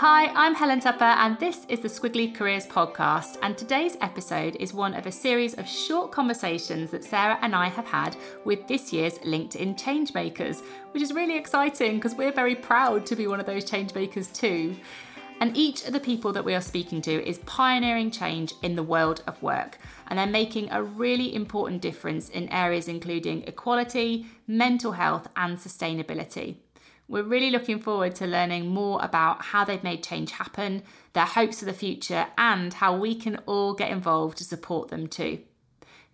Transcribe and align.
Hi, 0.00 0.26
I'm 0.34 0.54
Helen 0.54 0.80
Tupper 0.80 1.04
and 1.04 1.38
this 1.38 1.64
is 1.70 1.80
the 1.80 1.88
Squiggly 1.88 2.34
Careers 2.34 2.66
podcast 2.66 3.38
and 3.40 3.56
today's 3.56 3.96
episode 4.02 4.54
is 4.56 4.74
one 4.74 4.92
of 4.92 5.06
a 5.06 5.10
series 5.10 5.54
of 5.54 5.66
short 5.66 6.12
conversations 6.12 6.90
that 6.90 7.02
Sarah 7.02 7.38
and 7.40 7.54
I 7.54 7.68
have 7.68 7.86
had 7.86 8.14
with 8.44 8.68
this 8.68 8.92
year's 8.92 9.16
LinkedIn 9.20 9.80
Changemakers, 9.80 10.60
which 10.90 11.02
is 11.02 11.14
really 11.14 11.38
exciting 11.38 11.94
because 11.94 12.14
we're 12.14 12.30
very 12.30 12.54
proud 12.54 13.06
to 13.06 13.16
be 13.16 13.26
one 13.26 13.40
of 13.40 13.46
those 13.46 13.64
changemakers 13.64 14.30
too. 14.34 14.76
And 15.40 15.56
each 15.56 15.86
of 15.86 15.94
the 15.94 16.00
people 16.00 16.30
that 16.34 16.44
we 16.44 16.54
are 16.54 16.60
speaking 16.60 17.00
to 17.00 17.26
is 17.26 17.38
pioneering 17.46 18.10
change 18.10 18.52
in 18.60 18.76
the 18.76 18.82
world 18.82 19.22
of 19.26 19.42
work. 19.42 19.78
And 20.08 20.18
they're 20.18 20.26
making 20.26 20.70
a 20.72 20.82
really 20.82 21.34
important 21.34 21.80
difference 21.80 22.28
in 22.28 22.50
areas 22.50 22.86
including 22.86 23.44
equality, 23.44 24.26
mental 24.46 24.92
health, 24.92 25.26
and 25.36 25.56
sustainability. 25.56 26.56
We're 27.08 27.22
really 27.22 27.50
looking 27.50 27.78
forward 27.78 28.16
to 28.16 28.26
learning 28.26 28.66
more 28.66 28.98
about 29.02 29.44
how 29.46 29.64
they've 29.64 29.82
made 29.82 30.02
change 30.02 30.32
happen, 30.32 30.82
their 31.12 31.24
hopes 31.24 31.60
for 31.60 31.64
the 31.64 31.72
future, 31.72 32.26
and 32.36 32.74
how 32.74 32.96
we 32.96 33.14
can 33.14 33.36
all 33.46 33.74
get 33.74 33.90
involved 33.90 34.38
to 34.38 34.44
support 34.44 34.88
them 34.88 35.06
too. 35.06 35.38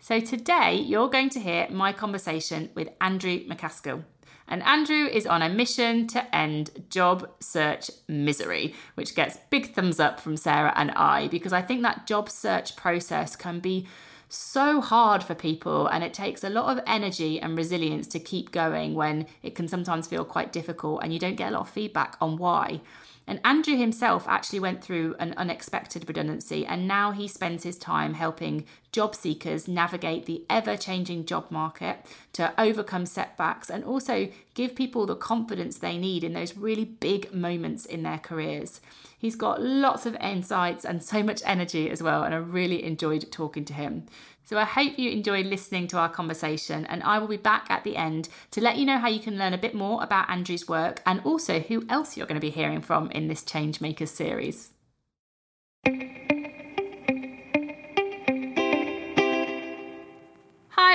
So, 0.00 0.20
today 0.20 0.74
you're 0.74 1.08
going 1.08 1.30
to 1.30 1.40
hear 1.40 1.68
my 1.70 1.92
conversation 1.92 2.70
with 2.74 2.90
Andrew 3.00 3.38
MacAskill. 3.46 4.04
And 4.48 4.62
Andrew 4.64 5.06
is 5.06 5.26
on 5.26 5.40
a 5.40 5.48
mission 5.48 6.06
to 6.08 6.34
end 6.34 6.84
job 6.90 7.30
search 7.40 7.90
misery, 8.06 8.74
which 8.94 9.14
gets 9.14 9.38
big 9.48 9.74
thumbs 9.74 9.98
up 9.98 10.20
from 10.20 10.36
Sarah 10.36 10.74
and 10.76 10.90
I, 10.90 11.28
because 11.28 11.54
I 11.54 11.62
think 11.62 11.82
that 11.82 12.06
job 12.06 12.28
search 12.28 12.76
process 12.76 13.34
can 13.34 13.60
be 13.60 13.86
so 14.34 14.80
hard 14.80 15.22
for 15.22 15.34
people 15.34 15.86
and 15.88 16.02
it 16.02 16.14
takes 16.14 16.42
a 16.42 16.48
lot 16.48 16.76
of 16.76 16.82
energy 16.86 17.40
and 17.40 17.56
resilience 17.56 18.06
to 18.08 18.18
keep 18.18 18.50
going 18.50 18.94
when 18.94 19.26
it 19.42 19.54
can 19.54 19.68
sometimes 19.68 20.06
feel 20.06 20.24
quite 20.24 20.52
difficult 20.52 21.02
and 21.02 21.12
you 21.12 21.18
don't 21.18 21.36
get 21.36 21.50
a 21.50 21.54
lot 21.54 21.62
of 21.62 21.70
feedback 21.70 22.16
on 22.20 22.36
why. 22.36 22.80
And 23.26 23.40
Andrew 23.44 23.76
himself 23.76 24.26
actually 24.26 24.60
went 24.60 24.82
through 24.82 25.14
an 25.20 25.32
unexpected 25.36 26.08
redundancy, 26.08 26.66
and 26.66 26.88
now 26.88 27.12
he 27.12 27.28
spends 27.28 27.62
his 27.62 27.78
time 27.78 28.14
helping 28.14 28.64
job 28.92 29.14
seekers 29.14 29.66
navigate 29.66 30.26
the 30.26 30.44
ever 30.48 30.76
changing 30.76 31.24
job 31.24 31.50
market 31.50 32.04
to 32.34 32.52
overcome 32.60 33.06
setbacks 33.06 33.70
and 33.70 33.82
also 33.84 34.28
give 34.54 34.74
people 34.74 35.06
the 35.06 35.16
confidence 35.16 35.78
they 35.78 35.96
need 35.96 36.22
in 36.22 36.34
those 36.34 36.56
really 36.56 36.84
big 36.84 37.32
moments 37.32 37.86
in 37.86 38.02
their 38.02 38.18
careers. 38.18 38.80
He's 39.18 39.34
got 39.34 39.62
lots 39.62 40.04
of 40.04 40.14
insights 40.16 40.84
and 40.84 41.02
so 41.02 41.22
much 41.22 41.42
energy 41.46 41.88
as 41.88 42.02
well, 42.02 42.22
and 42.22 42.34
I 42.34 42.38
really 42.38 42.84
enjoyed 42.84 43.30
talking 43.32 43.64
to 43.66 43.72
him. 43.72 44.06
So 44.44 44.58
I 44.58 44.64
hope 44.64 44.98
you 44.98 45.10
enjoyed 45.10 45.46
listening 45.46 45.86
to 45.88 45.98
our 45.98 46.08
conversation, 46.08 46.84
and 46.86 47.02
I 47.04 47.18
will 47.18 47.28
be 47.28 47.36
back 47.36 47.70
at 47.70 47.84
the 47.84 47.96
end 47.96 48.28
to 48.50 48.60
let 48.60 48.76
you 48.76 48.84
know 48.84 48.98
how 48.98 49.08
you 49.08 49.20
can 49.20 49.38
learn 49.38 49.54
a 49.54 49.58
bit 49.58 49.74
more 49.74 50.02
about 50.02 50.28
Andrew's 50.28 50.68
work 50.68 51.00
and 51.06 51.20
also 51.24 51.60
who 51.60 51.86
else 51.88 52.16
you're 52.16 52.26
going 52.26 52.40
to 52.40 52.46
be 52.46 52.50
hearing 52.50 52.82
from 52.82 53.10
in 53.12 53.28
this 53.28 53.44
Changemakers 53.44 54.08
series. 54.08 54.72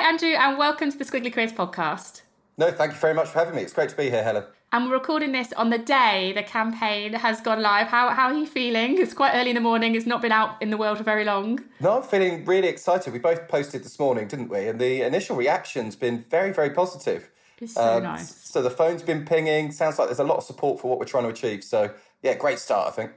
Andrew, 0.08 0.30
and 0.30 0.58
welcome 0.58 0.90
to 0.90 0.98
the 0.98 1.04
Squiggly 1.04 1.34
Careers 1.34 1.52
podcast. 1.52 2.22
No, 2.58 2.72
thank 2.72 2.94
you 2.94 2.98
very 2.98 3.14
much 3.14 3.28
for 3.28 3.40
having 3.40 3.56
me. 3.56 3.62
It's 3.62 3.74
great 3.74 3.90
to 3.90 3.98
be 3.98 4.10
here, 4.10 4.24
Helen. 4.24 4.46
And 4.72 4.86
we're 4.86 4.94
recording 4.94 5.34
this 5.34 5.52
on 5.52 5.70
the 5.70 5.78
day 5.78 6.32
the 6.32 6.44
campaign 6.44 7.12
has 7.12 7.42
gone 7.42 7.62
live. 7.62 7.88
How, 7.88 8.12
how 8.12 8.28
are 8.28 8.34
you 8.34 8.46
feeling? 8.46 8.98
It's 8.98 9.14
quite 9.14 9.34
early 9.34 9.50
in 9.50 9.56
the 9.56 9.62
morning. 9.62 9.96
It's 9.96 10.06
not 10.06 10.22
been 10.22 10.32
out 10.32 10.62
in 10.62 10.70
the 10.70 10.78
world 10.78 10.98
for 10.98 11.04
very 11.04 11.26
long. 11.26 11.60
No, 11.82 11.98
I'm 11.98 12.04
feeling 12.04 12.46
really 12.46 12.70
excited. 12.70 13.12
We 13.12 13.20
both 13.20 13.50
posted 13.50 13.84
this 13.84 14.00
morning, 14.00 14.30
didn't 14.30 14.48
we? 14.48 14.70
And 14.70 14.80
the 14.80 15.02
initial 15.02 15.36
reaction's 15.36 15.98
been 15.98 16.24
very, 16.30 16.54
very 16.54 16.70
positive. 16.70 17.30
It's 17.60 17.74
so 17.74 17.98
um, 17.98 18.04
nice. 18.04 18.34
So 18.34 18.62
the 18.62 18.70
phone's 18.70 19.04
been 19.04 19.26
pinging. 19.26 19.74
Sounds 19.74 20.00
like 20.00 20.08
there's 20.08 20.20
a 20.20 20.24
lot 20.24 20.38
of 20.38 20.46
support 20.46 20.80
for 20.80 20.90
what 20.90 21.00
we're 21.00 21.06
trying 21.06 21.24
to 21.24 21.30
achieve. 21.32 21.66
So, 21.66 21.94
yeah, 22.24 22.36
great 22.36 22.60
start, 22.60 22.88
I 22.88 22.92
think. 22.92 23.12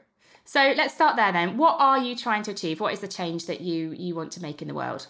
So 0.44 0.74
let's 0.76 0.92
start 0.92 1.14
there 1.14 1.30
then. 1.30 1.56
What 1.56 1.76
are 1.78 2.00
you 2.00 2.16
trying 2.16 2.42
to 2.42 2.50
achieve? 2.50 2.80
What 2.80 2.92
is 2.92 2.98
the 2.98 3.06
change 3.06 3.46
that 3.46 3.60
you 3.60 3.92
you 3.92 4.16
want 4.16 4.32
to 4.32 4.42
make 4.42 4.60
in 4.60 4.66
the 4.66 4.74
world? 4.74 5.06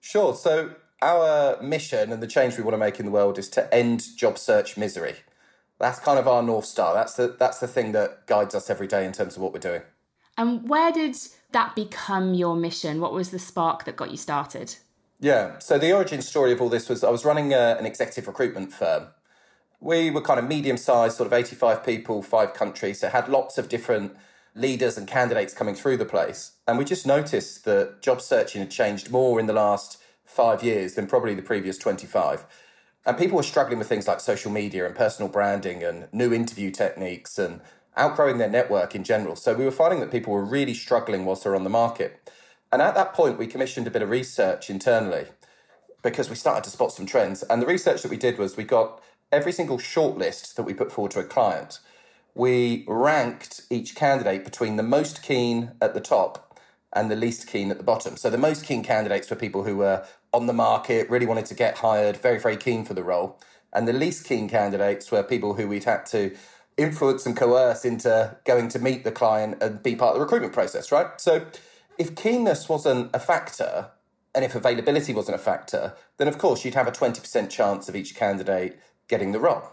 Sure. 0.00 0.34
So 0.34 0.74
our 1.02 1.60
mission 1.60 2.12
and 2.12 2.22
the 2.22 2.26
change 2.26 2.56
we 2.56 2.62
want 2.62 2.74
to 2.74 2.78
make 2.78 2.98
in 2.98 3.04
the 3.04 3.12
world 3.12 3.38
is 3.38 3.48
to 3.50 3.74
end 3.74 4.04
job 4.16 4.38
search 4.38 4.76
misery. 4.76 5.16
That's 5.78 5.98
kind 5.98 6.18
of 6.18 6.28
our 6.28 6.42
north 6.42 6.64
star. 6.64 6.94
That's 6.94 7.14
the 7.14 7.34
that's 7.38 7.58
the 7.58 7.66
thing 7.66 7.92
that 7.92 8.26
guides 8.26 8.54
us 8.54 8.70
every 8.70 8.86
day 8.86 9.04
in 9.04 9.12
terms 9.12 9.36
of 9.36 9.42
what 9.42 9.52
we're 9.52 9.58
doing. 9.58 9.82
And 10.38 10.68
where 10.68 10.92
did 10.92 11.16
that 11.50 11.74
become 11.74 12.34
your 12.34 12.56
mission? 12.56 13.00
What 13.00 13.12
was 13.12 13.30
the 13.30 13.38
spark 13.38 13.84
that 13.84 13.96
got 13.96 14.10
you 14.10 14.16
started? 14.16 14.76
Yeah. 15.20 15.58
So 15.58 15.78
the 15.78 15.92
origin 15.92 16.22
story 16.22 16.52
of 16.52 16.60
all 16.60 16.68
this 16.68 16.88
was 16.88 17.04
I 17.04 17.10
was 17.10 17.24
running 17.24 17.52
a, 17.52 17.56
uh, 17.56 17.76
an 17.78 17.86
executive 17.86 18.26
recruitment 18.26 18.72
firm. 18.72 19.08
We 19.80 20.10
were 20.10 20.20
kind 20.20 20.38
of 20.38 20.46
medium 20.46 20.76
sized, 20.76 21.16
sort 21.16 21.26
of 21.26 21.32
85 21.32 21.84
people, 21.84 22.22
five 22.22 22.54
countries. 22.54 23.00
So 23.00 23.08
had 23.08 23.28
lots 23.28 23.58
of 23.58 23.68
different 23.68 24.16
leaders 24.54 24.96
and 24.96 25.08
candidates 25.08 25.54
coming 25.54 25.74
through 25.74 25.96
the 25.96 26.04
place. 26.04 26.52
And 26.66 26.78
we 26.78 26.84
just 26.84 27.06
noticed 27.06 27.64
that 27.64 28.02
job 28.02 28.20
searching 28.20 28.60
had 28.60 28.70
changed 28.70 29.10
more 29.10 29.40
in 29.40 29.46
the 29.46 29.52
last 29.52 30.01
five 30.32 30.62
years 30.62 30.94
than 30.94 31.06
probably 31.06 31.34
the 31.34 31.42
previous 31.42 31.78
25. 31.78 32.44
And 33.04 33.18
people 33.18 33.36
were 33.36 33.42
struggling 33.42 33.78
with 33.78 33.88
things 33.88 34.06
like 34.06 34.20
social 34.20 34.50
media 34.50 34.86
and 34.86 34.94
personal 34.94 35.30
branding 35.30 35.82
and 35.82 36.08
new 36.12 36.32
interview 36.32 36.70
techniques 36.70 37.38
and 37.38 37.60
outgrowing 37.96 38.38
their 38.38 38.48
network 38.48 38.94
in 38.94 39.04
general. 39.04 39.36
So 39.36 39.54
we 39.54 39.64
were 39.64 39.70
finding 39.70 40.00
that 40.00 40.10
people 40.10 40.32
were 40.32 40.44
really 40.44 40.74
struggling 40.74 41.24
whilst 41.24 41.44
they're 41.44 41.56
on 41.56 41.64
the 41.64 41.70
market. 41.70 42.30
And 42.70 42.80
at 42.80 42.94
that 42.94 43.12
point, 43.12 43.38
we 43.38 43.46
commissioned 43.46 43.86
a 43.86 43.90
bit 43.90 44.02
of 44.02 44.10
research 44.10 44.70
internally 44.70 45.26
because 46.02 46.30
we 46.30 46.36
started 46.36 46.64
to 46.64 46.70
spot 46.70 46.92
some 46.92 47.06
trends. 47.06 47.42
And 47.44 47.60
the 47.60 47.66
research 47.66 48.02
that 48.02 48.10
we 48.10 48.16
did 48.16 48.38
was 48.38 48.56
we 48.56 48.64
got 48.64 49.02
every 49.30 49.52
single 49.52 49.78
shortlist 49.78 50.54
that 50.54 50.62
we 50.62 50.74
put 50.74 50.92
forward 50.92 51.12
to 51.12 51.20
a 51.20 51.24
client. 51.24 51.80
We 52.34 52.84
ranked 52.88 53.62
each 53.68 53.94
candidate 53.94 54.44
between 54.44 54.76
the 54.76 54.82
most 54.82 55.22
keen 55.22 55.72
at 55.80 55.92
the 55.92 56.00
top 56.00 56.58
and 56.92 57.10
the 57.10 57.16
least 57.16 57.46
keen 57.46 57.70
at 57.70 57.78
the 57.78 57.84
bottom. 57.84 58.16
So 58.16 58.30
the 58.30 58.38
most 58.38 58.64
keen 58.64 58.82
candidates 58.82 59.30
were 59.30 59.36
people 59.36 59.64
who 59.64 59.76
were 59.76 60.06
on 60.32 60.46
the 60.46 60.52
market, 60.52 61.10
really 61.10 61.26
wanted 61.26 61.46
to 61.46 61.54
get 61.54 61.78
hired, 61.78 62.16
very, 62.16 62.38
very 62.38 62.56
keen 62.56 62.84
for 62.84 62.94
the 62.94 63.02
role. 63.02 63.38
And 63.72 63.86
the 63.86 63.92
least 63.92 64.26
keen 64.26 64.48
candidates 64.48 65.10
were 65.10 65.22
people 65.22 65.54
who 65.54 65.68
we'd 65.68 65.84
had 65.84 66.06
to 66.06 66.34
influence 66.76 67.26
and 67.26 67.36
coerce 67.36 67.84
into 67.84 68.36
going 68.44 68.68
to 68.68 68.78
meet 68.78 69.04
the 69.04 69.12
client 69.12 69.62
and 69.62 69.82
be 69.82 69.94
part 69.94 70.12
of 70.12 70.16
the 70.16 70.24
recruitment 70.24 70.52
process, 70.52 70.90
right? 70.90 71.20
So 71.20 71.46
if 71.98 72.14
keenness 72.14 72.68
wasn't 72.68 73.10
a 73.14 73.18
factor 73.18 73.90
and 74.34 74.44
if 74.44 74.54
availability 74.54 75.12
wasn't 75.12 75.34
a 75.34 75.38
factor, 75.38 75.94
then 76.16 76.28
of 76.28 76.38
course 76.38 76.64
you'd 76.64 76.74
have 76.74 76.88
a 76.88 76.92
20% 76.92 77.50
chance 77.50 77.88
of 77.88 77.96
each 77.96 78.14
candidate 78.14 78.78
getting 79.08 79.32
the 79.32 79.40
role. 79.40 79.68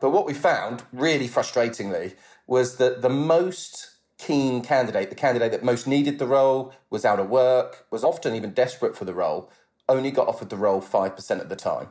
But 0.00 0.10
what 0.10 0.26
we 0.26 0.34
found, 0.34 0.82
really 0.92 1.28
frustratingly, 1.28 2.14
was 2.48 2.76
that 2.76 3.02
the 3.02 3.08
most 3.08 3.90
keen 4.18 4.62
candidate, 4.62 5.10
the 5.10 5.16
candidate 5.16 5.52
that 5.52 5.64
most 5.64 5.86
needed 5.86 6.18
the 6.18 6.26
role, 6.26 6.72
was 6.90 7.04
out 7.04 7.20
of 7.20 7.28
work, 7.28 7.86
was 7.90 8.02
often 8.02 8.34
even 8.34 8.52
desperate 8.52 8.96
for 8.96 9.04
the 9.04 9.14
role, 9.14 9.50
only 9.88 10.10
got 10.10 10.28
offered 10.28 10.50
the 10.50 10.56
role 10.56 10.80
5% 10.80 11.40
of 11.40 11.48
the 11.48 11.56
time. 11.56 11.88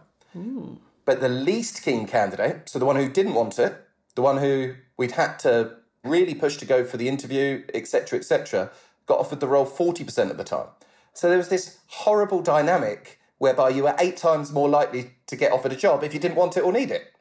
But 1.06 1.20
the 1.20 1.30
least 1.30 1.84
keen 1.84 2.08
candidate, 2.08 2.70
so 2.70 2.80
the 2.80 2.86
one 2.86 2.96
who 2.96 3.10
didn't 3.10 3.34
want 3.34 3.60
it, 3.60 3.76
the 4.16 4.22
one 4.22 4.38
who 4.38 4.76
we'd 4.98 5.14
had 5.14 5.38
to 5.40 5.76
really 6.04 6.36
push 6.36 6.58
to 6.58 6.66
go 6.66 6.84
for 6.84 6.98
the 6.98 7.08
interview, 7.08 7.64
etc., 7.74 8.20
etc., 8.20 8.72
got 9.08 9.20
offered 9.20 9.40
the 9.40 9.48
role 9.48 9.66
40% 9.66 10.30
of 10.30 10.38
the 10.38 10.44
time. 10.44 10.68
So 11.14 11.28
there 11.28 11.38
was 11.38 11.50
this 11.50 11.80
horrible 11.88 12.42
dynamic 12.42 13.20
whereby 13.38 13.70
you 13.70 13.84
were 13.84 13.96
eight 14.00 14.18
times 14.18 14.52
more 14.52 14.70
likely 14.70 15.12
to 15.28 15.36
get 15.36 15.52
offered 15.52 15.74
a 15.74 15.76
job 15.76 16.04
if 16.04 16.14
you 16.14 16.20
didn't 16.20 16.38
want 16.38 16.56
it 16.58 16.64
or 16.64 16.72
need 16.72 16.92
it. 16.92 17.12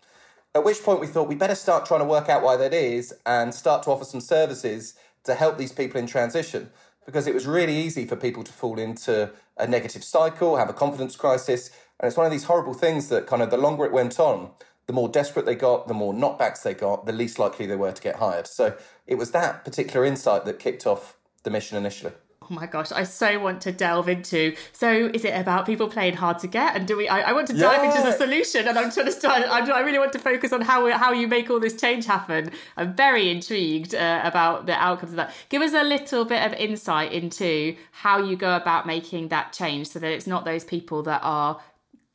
At 0.55 0.64
which 0.64 0.82
point 0.82 1.00
we 1.00 1.06
thought 1.06 1.28
we 1.28 1.34
better 1.34 1.55
start 1.55 1.87
trying 1.87 2.00
to 2.00 2.06
work 2.06 2.28
out 2.28 2.43
why 2.43 2.56
that 2.56 2.75
is 2.75 3.14
and 3.25 3.55
start 3.55 3.84
to 3.84 3.90
offer 3.90 4.05
some 4.05 4.20
services 4.20 4.94
to 5.25 5.34
help 5.34 5.58
these 5.58 5.73
people 5.73 6.00
in 6.00 6.06
transition 6.06 6.70
because 7.06 7.26
it 7.26 7.35
was 7.35 7.47
really 7.47 7.76
easy 7.76 8.06
for 8.06 8.17
people 8.17 8.43
to 8.44 8.52
fall 8.52 8.79
into 8.79 9.31
a 9.56 9.67
negative 9.67 10.05
cycle, 10.05 10.56
have 10.56 10.70
a 10.70 10.75
confidence 10.75 11.17
crisis. 11.17 11.70
And 11.99 12.06
it's 12.06 12.17
one 12.17 12.26
of 12.26 12.32
these 12.32 12.44
horrible 12.44 12.75
things 12.75 13.08
that 13.08 13.26
kind 13.26 13.43
of 13.43 13.50
the 13.50 13.56
longer 13.56 13.85
it 13.85 13.93
went 13.93 14.19
on, 14.20 14.50
the 14.87 14.93
more 14.93 15.08
desperate 15.08 15.47
they 15.47 15.55
got, 15.55 15.88
the 15.88 15.94
more 15.94 16.12
knockbacks 16.12 16.62
they 16.62 16.75
got, 16.75 17.06
the 17.06 17.12
least 17.12 17.38
likely 17.38 17.67
they 17.67 17.76
were 17.76 17.93
to 17.93 18.02
get 18.02 18.17
hired. 18.17 18.47
So 18.47 18.76
it 19.06 19.17
was 19.17 19.31
that 19.32 19.64
particular 19.64 20.05
insight 20.05 20.44
that 20.44 20.58
kicked 20.58 20.87
off 20.87 21.17
the 21.43 21.50
mission 21.50 21.76
initially. 21.76 22.12
Oh 22.50 22.55
my 22.55 22.67
gosh, 22.67 22.91
I 22.91 23.05
so 23.05 23.38
want 23.38 23.61
to 23.62 23.70
delve 23.70 24.08
into. 24.08 24.56
So, 24.73 25.11
is 25.14 25.25
it 25.25 25.38
about 25.38 25.67
people 25.67 25.88
playing 25.88 26.14
hard 26.14 26.41
to 26.41 26.49
get? 26.49 26.75
And 26.75 26.85
do 26.87 26.97
we? 26.97 27.06
I, 27.06 27.31
I 27.31 27.32
want 27.32 27.47
to 27.47 27.52
dive 27.52 27.85
yeah. 27.85 27.91
into 27.91 28.02
the 28.02 28.12
solution, 28.12 28.67
and 28.67 28.76
I'm 28.76 28.91
trying 28.91 29.06
to 29.06 29.12
start. 29.12 29.43
I, 29.49 29.70
I 29.70 29.81
really 29.81 30.00
want 30.00 30.12
to 30.14 30.19
focus 30.19 30.52
on 30.52 30.61
how 30.61 30.91
how 30.99 31.12
you 31.12 31.29
make 31.29 31.49
all 31.49 31.61
this 31.61 31.81
change 31.81 32.06
happen. 32.06 32.50
I'm 32.76 32.93
very 32.94 33.31
intrigued 33.31 33.94
uh, 33.94 34.23
about 34.25 34.67
the 34.67 34.73
outcomes 34.73 35.12
of 35.12 35.17
that. 35.17 35.32
Give 35.49 35.62
us 35.62 35.75
a 35.75 35.85
little 35.85 36.25
bit 36.25 36.44
of 36.44 36.52
insight 36.55 37.12
into 37.12 37.76
how 37.93 38.20
you 38.20 38.35
go 38.35 38.56
about 38.56 38.85
making 38.85 39.29
that 39.29 39.52
change, 39.52 39.87
so 39.87 40.00
that 40.00 40.11
it's 40.11 40.26
not 40.26 40.44
those 40.44 40.64
people 40.64 41.05
that 41.05 41.20
are 41.23 41.61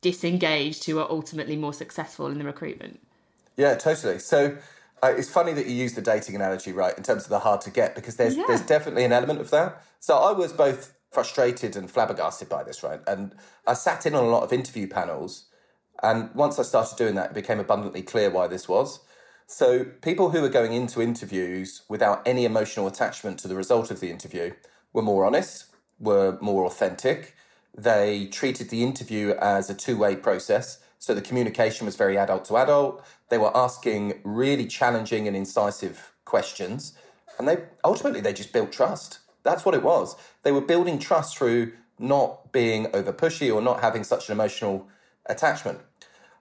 disengaged 0.02 0.84
who 0.84 0.98
are 0.98 1.10
ultimately 1.10 1.56
more 1.56 1.72
successful 1.72 2.26
in 2.26 2.36
the 2.36 2.44
recruitment. 2.44 3.00
Yeah, 3.56 3.74
totally. 3.76 4.18
So. 4.18 4.58
Uh, 5.02 5.14
it's 5.16 5.28
funny 5.28 5.52
that 5.52 5.66
you 5.66 5.74
use 5.74 5.94
the 5.94 6.02
dating 6.02 6.34
analogy, 6.34 6.72
right, 6.72 6.96
in 6.96 7.02
terms 7.02 7.24
of 7.24 7.28
the 7.28 7.40
hard 7.40 7.60
to 7.60 7.70
get, 7.70 7.94
because 7.94 8.16
there's 8.16 8.36
yeah. 8.36 8.44
there's 8.46 8.62
definitely 8.62 9.04
an 9.04 9.12
element 9.12 9.40
of 9.40 9.50
that. 9.50 9.82
So 10.00 10.16
I 10.16 10.32
was 10.32 10.52
both 10.52 10.94
frustrated 11.10 11.76
and 11.76 11.90
flabbergasted 11.90 12.48
by 12.48 12.62
this, 12.62 12.82
right? 12.82 13.00
And 13.06 13.34
I 13.66 13.74
sat 13.74 14.06
in 14.06 14.14
on 14.14 14.24
a 14.24 14.28
lot 14.28 14.42
of 14.42 14.52
interview 14.52 14.86
panels. 14.86 15.46
And 16.02 16.34
once 16.34 16.58
I 16.58 16.62
started 16.62 16.98
doing 16.98 17.14
that, 17.14 17.30
it 17.30 17.34
became 17.34 17.58
abundantly 17.58 18.02
clear 18.02 18.28
why 18.30 18.46
this 18.48 18.68
was. 18.68 19.00
So 19.46 19.84
people 19.84 20.30
who 20.30 20.42
were 20.42 20.48
going 20.48 20.72
into 20.72 21.00
interviews 21.00 21.82
without 21.88 22.20
any 22.26 22.44
emotional 22.44 22.86
attachment 22.86 23.38
to 23.40 23.48
the 23.48 23.54
result 23.54 23.90
of 23.90 24.00
the 24.00 24.10
interview 24.10 24.52
were 24.92 25.02
more 25.02 25.24
honest, 25.24 25.66
were 25.98 26.36
more 26.40 26.64
authentic. 26.66 27.34
They 27.74 28.26
treated 28.26 28.70
the 28.70 28.82
interview 28.82 29.30
as 29.40 29.70
a 29.70 29.74
two 29.74 29.96
way 29.96 30.16
process. 30.16 30.80
So 30.98 31.14
the 31.14 31.22
communication 31.22 31.86
was 31.86 31.96
very 31.96 32.18
adult 32.18 32.44
to 32.46 32.56
adult. 32.56 33.04
They 33.28 33.38
were 33.38 33.56
asking 33.56 34.20
really 34.24 34.66
challenging 34.66 35.26
and 35.26 35.36
incisive 35.36 36.12
questions. 36.24 36.92
And 37.38 37.48
they 37.48 37.58
ultimately 37.84 38.20
they 38.20 38.32
just 38.32 38.52
built 38.52 38.72
trust. 38.72 39.18
That's 39.42 39.64
what 39.64 39.74
it 39.74 39.82
was. 39.82 40.16
They 40.42 40.52
were 40.52 40.60
building 40.60 40.98
trust 40.98 41.36
through 41.36 41.72
not 41.98 42.52
being 42.52 42.88
over 42.94 43.12
pushy 43.12 43.52
or 43.54 43.60
not 43.60 43.80
having 43.80 44.04
such 44.04 44.28
an 44.28 44.32
emotional 44.32 44.88
attachment. 45.26 45.80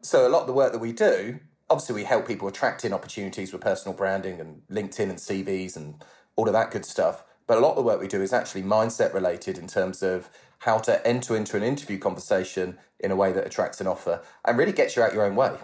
So 0.01 0.27
a 0.27 0.29
lot 0.29 0.41
of 0.41 0.47
the 0.47 0.53
work 0.53 0.71
that 0.71 0.79
we 0.79 0.91
do, 0.91 1.39
obviously 1.69 1.95
we 1.95 2.03
help 2.03 2.27
people 2.27 2.47
attract 2.47 2.85
in 2.85 2.93
opportunities 2.93 3.51
with 3.51 3.61
personal 3.61 3.97
branding 3.97 4.39
and 4.39 4.61
LinkedIn 4.69 5.09
and 5.09 5.17
CVs 5.17 5.75
and 5.75 6.03
all 6.35 6.47
of 6.47 6.53
that 6.53 6.71
good 6.71 6.85
stuff. 6.85 7.23
But 7.47 7.57
a 7.57 7.61
lot 7.61 7.71
of 7.71 7.77
the 7.77 7.83
work 7.83 8.01
we 8.01 8.07
do 8.07 8.21
is 8.21 8.33
actually 8.33 8.63
mindset 8.63 9.13
related 9.13 9.57
in 9.57 9.67
terms 9.67 10.01
of 10.03 10.29
how 10.59 10.79
to 10.79 11.05
enter 11.05 11.35
into 11.35 11.57
an 11.57 11.63
interview 11.63 11.97
conversation 11.97 12.77
in 12.99 13.11
a 13.11 13.15
way 13.15 13.31
that 13.31 13.45
attracts 13.45 13.79
an 13.81 13.87
offer 13.87 14.21
and 14.43 14.57
really 14.57 14.71
gets 14.71 14.95
you 14.95 15.03
out 15.03 15.13
your 15.13 15.25
own 15.25 15.35
way. 15.35 15.55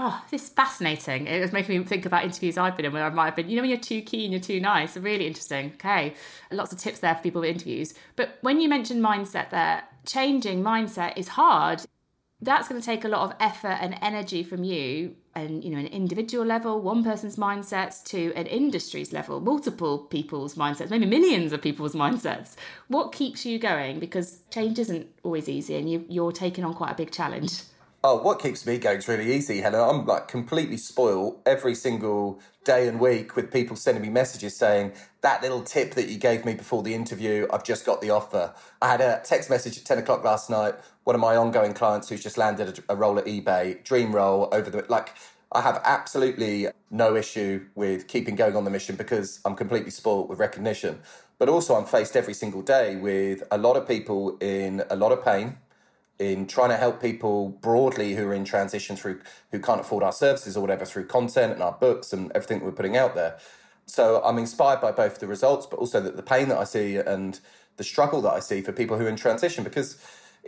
Oh, 0.00 0.24
this 0.30 0.44
is 0.44 0.48
fascinating. 0.50 1.26
It 1.26 1.40
was 1.40 1.52
making 1.52 1.76
me 1.76 1.84
think 1.84 2.06
about 2.06 2.22
interviews 2.22 2.56
I've 2.56 2.76
been 2.76 2.86
in 2.86 2.92
where 2.92 3.04
I 3.04 3.10
might 3.10 3.26
have 3.26 3.36
been, 3.36 3.50
you 3.50 3.56
know, 3.56 3.62
when 3.62 3.70
you're 3.70 3.80
too 3.80 4.00
keen, 4.00 4.30
you're 4.30 4.40
too 4.40 4.60
nice. 4.60 4.96
Really 4.96 5.26
interesting. 5.26 5.72
Okay. 5.74 6.14
Lots 6.52 6.72
of 6.72 6.78
tips 6.78 7.00
there 7.00 7.16
for 7.16 7.22
people 7.22 7.40
with 7.40 7.50
interviews. 7.50 7.94
But 8.14 8.38
when 8.40 8.60
you 8.60 8.68
mentioned 8.68 9.04
mindset 9.04 9.50
there, 9.50 9.82
changing 10.06 10.62
mindset 10.62 11.18
is 11.18 11.28
hard. 11.28 11.82
That's 12.40 12.68
going 12.68 12.80
to 12.80 12.86
take 12.86 13.04
a 13.04 13.08
lot 13.08 13.28
of 13.28 13.36
effort 13.40 13.78
and 13.80 13.98
energy 14.00 14.44
from 14.44 14.62
you 14.62 15.16
and 15.34 15.64
you 15.64 15.70
know 15.70 15.78
an 15.78 15.86
individual 15.86 16.44
level 16.44 16.80
one 16.80 17.04
person's 17.04 17.36
mindsets 17.36 18.02
to 18.02 18.32
an 18.34 18.46
industry's 18.46 19.12
level 19.12 19.40
multiple 19.40 19.98
people's 19.98 20.54
mindsets 20.54 20.90
maybe 20.90 21.06
millions 21.06 21.52
of 21.52 21.62
people's 21.62 21.94
mindsets 21.94 22.56
what 22.88 23.12
keeps 23.12 23.46
you 23.46 23.58
going 23.58 24.00
because 24.00 24.40
change 24.50 24.78
isn't 24.78 25.06
always 25.22 25.48
easy 25.48 25.76
and 25.76 25.90
you, 25.90 26.04
you're 26.08 26.32
taking 26.32 26.64
on 26.64 26.74
quite 26.74 26.90
a 26.90 26.94
big 26.94 27.12
challenge 27.12 27.60
Oh, 28.04 28.22
what 28.22 28.38
keeps 28.40 28.64
me 28.64 28.78
going 28.78 28.98
is 28.98 29.08
really 29.08 29.34
easy, 29.34 29.60
Helen. 29.60 29.80
I'm 29.80 30.06
like 30.06 30.28
completely 30.28 30.76
spoiled 30.76 31.40
every 31.44 31.74
single 31.74 32.40
day 32.62 32.86
and 32.86 33.00
week 33.00 33.34
with 33.34 33.52
people 33.52 33.74
sending 33.74 34.02
me 34.02 34.08
messages 34.08 34.56
saying, 34.56 34.92
that 35.22 35.42
little 35.42 35.62
tip 35.62 35.94
that 35.94 36.08
you 36.08 36.16
gave 36.16 36.44
me 36.44 36.54
before 36.54 36.84
the 36.84 36.94
interview, 36.94 37.48
I've 37.52 37.64
just 37.64 37.84
got 37.84 38.00
the 38.00 38.10
offer. 38.10 38.54
I 38.80 38.88
had 38.88 39.00
a 39.00 39.20
text 39.24 39.50
message 39.50 39.76
at 39.78 39.84
10 39.84 39.98
o'clock 39.98 40.22
last 40.22 40.48
night, 40.48 40.76
one 41.02 41.16
of 41.16 41.20
my 41.20 41.34
ongoing 41.34 41.74
clients 41.74 42.08
who's 42.08 42.22
just 42.22 42.38
landed 42.38 42.78
a, 42.88 42.92
a 42.92 42.96
role 42.96 43.18
at 43.18 43.24
eBay, 43.24 43.82
dream 43.82 44.14
role 44.14 44.48
over 44.52 44.70
the, 44.70 44.84
like, 44.88 45.16
I 45.50 45.62
have 45.62 45.80
absolutely 45.84 46.68
no 46.92 47.16
issue 47.16 47.66
with 47.74 48.06
keeping 48.06 48.36
going 48.36 48.54
on 48.54 48.62
the 48.62 48.70
mission 48.70 48.94
because 48.94 49.40
I'm 49.44 49.56
completely 49.56 49.90
spoiled 49.90 50.28
with 50.28 50.38
recognition. 50.38 51.00
But 51.38 51.48
also, 51.48 51.74
I'm 51.74 51.84
faced 51.84 52.16
every 52.16 52.34
single 52.34 52.62
day 52.62 52.94
with 52.94 53.42
a 53.50 53.58
lot 53.58 53.76
of 53.76 53.88
people 53.88 54.36
in 54.38 54.84
a 54.88 54.94
lot 54.94 55.10
of 55.10 55.24
pain 55.24 55.56
in 56.18 56.46
trying 56.46 56.70
to 56.70 56.76
help 56.76 57.00
people 57.00 57.48
broadly 57.48 58.14
who 58.14 58.26
are 58.26 58.34
in 58.34 58.44
transition 58.44 58.96
through 58.96 59.20
who 59.52 59.60
can't 59.60 59.80
afford 59.80 60.02
our 60.02 60.12
services 60.12 60.56
or 60.56 60.60
whatever 60.60 60.84
through 60.84 61.06
content 61.06 61.52
and 61.52 61.62
our 61.62 61.72
books 61.72 62.12
and 62.12 62.32
everything 62.32 62.58
that 62.58 62.64
we're 62.64 62.72
putting 62.72 62.96
out 62.96 63.14
there. 63.14 63.38
So 63.86 64.20
I'm 64.24 64.38
inspired 64.38 64.80
by 64.80 64.92
both 64.92 65.18
the 65.18 65.26
results, 65.26 65.66
but 65.66 65.78
also 65.78 66.00
the, 66.00 66.10
the 66.10 66.22
pain 66.22 66.48
that 66.48 66.58
I 66.58 66.64
see 66.64 66.96
and 66.96 67.38
the 67.76 67.84
struggle 67.84 68.20
that 68.22 68.32
I 68.32 68.40
see 68.40 68.60
for 68.60 68.72
people 68.72 68.98
who 68.98 69.06
are 69.06 69.08
in 69.08 69.16
transition 69.16 69.64
because 69.64 69.96